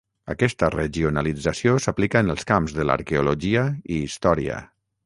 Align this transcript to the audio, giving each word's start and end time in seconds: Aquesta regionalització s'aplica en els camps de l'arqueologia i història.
Aquesta 0.33 0.69
regionalització 0.75 1.75
s'aplica 1.85 2.25
en 2.25 2.35
els 2.35 2.49
camps 2.53 2.75
de 2.79 2.89
l'arqueologia 2.89 3.71
i 3.99 4.03
història. 4.09 4.61